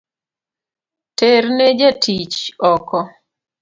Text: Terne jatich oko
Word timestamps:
Terne 1.17 1.65
jatich 1.79 2.39
oko 2.73 2.99